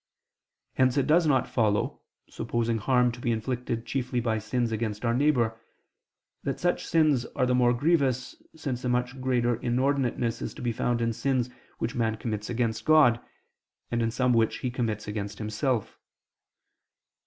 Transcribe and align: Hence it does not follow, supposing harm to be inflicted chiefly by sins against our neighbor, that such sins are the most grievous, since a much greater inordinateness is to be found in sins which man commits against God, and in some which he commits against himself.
Hence 0.73 0.97
it 0.97 1.05
does 1.05 1.27
not 1.27 1.47
follow, 1.47 2.01
supposing 2.27 2.79
harm 2.79 3.11
to 3.11 3.19
be 3.21 3.29
inflicted 3.31 3.85
chiefly 3.85 4.19
by 4.19 4.39
sins 4.39 4.71
against 4.71 5.05
our 5.05 5.13
neighbor, 5.13 5.59
that 6.41 6.59
such 6.59 6.87
sins 6.87 7.23
are 7.35 7.45
the 7.45 7.53
most 7.53 7.77
grievous, 7.79 8.35
since 8.55 8.83
a 8.83 8.89
much 8.89 9.21
greater 9.21 9.57
inordinateness 9.57 10.41
is 10.41 10.55
to 10.55 10.63
be 10.63 10.71
found 10.71 11.01
in 11.01 11.13
sins 11.13 11.51
which 11.77 11.93
man 11.93 12.17
commits 12.17 12.49
against 12.49 12.83
God, 12.83 13.19
and 13.91 14.01
in 14.01 14.09
some 14.09 14.33
which 14.33 14.61
he 14.61 14.71
commits 14.71 15.07
against 15.07 15.37
himself. 15.37 15.99